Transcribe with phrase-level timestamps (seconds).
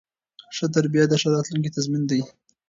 [0.55, 2.21] ښه تربیه د ښه راتلونکي تضمین دی.